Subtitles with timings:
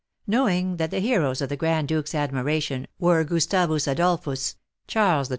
[0.25, 4.55] Knowing that the heroes of the Grand Duke's admiration were Gustavus Adolphus,
[4.87, 5.29] Charles XII.